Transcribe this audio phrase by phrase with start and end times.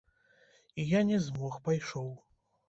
[0.83, 2.09] І я не змог, пайшоў.